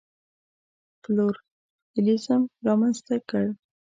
پلورالېزم 1.01 2.41
رامنځته 2.67 3.15
کړ. 3.29 3.45